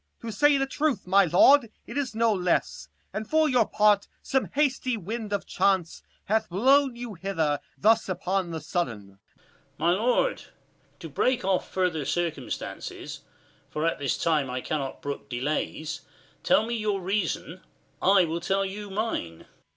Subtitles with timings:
[0.21, 0.31] 25 Corn.
[0.31, 4.45] To say the truth, my lord, it is no less, And for your part some
[4.55, 9.19] hasty wind of chance Hath blown you hither thus upon the sudden.
[9.37, 9.47] Cam.
[9.77, 10.45] My lord,
[10.97, 13.21] to break off further circumstances,
[13.69, 15.99] For at this time I cannot brook delays:
[16.37, 17.61] 30 Tell you your reason,
[18.01, 19.45] I will tell you mine.